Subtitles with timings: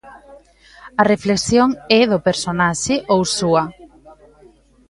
[1.01, 1.69] A reflexión
[1.99, 3.63] é do personaxe, ou súa?